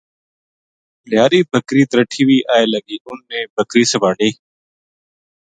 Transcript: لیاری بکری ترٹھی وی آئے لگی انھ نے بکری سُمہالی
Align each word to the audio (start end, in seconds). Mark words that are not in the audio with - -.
لیاری 1.09 1.41
بکری 1.51 1.83
ترٹھی 1.91 2.23
وی 2.27 2.37
آئے 2.53 2.65
لگی 2.73 2.97
انھ 3.07 3.23
نے 3.29 3.39
بکری 3.55 3.83
سُمہالی 3.91 4.29